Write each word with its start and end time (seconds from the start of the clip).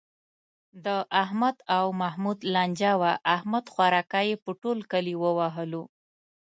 د 0.85 0.87
احمد 1.23 1.57
او 1.77 1.85
محمود 2.01 2.39
لانجه 2.53 2.91
وه، 3.01 3.11
احمد 3.35 3.65
خوارکی 3.73 4.25
یې 4.29 4.41
په 4.43 4.51
ټول 4.61 4.77
کلي 4.91 5.15
و 5.17 5.23
وهلو. 5.39 5.83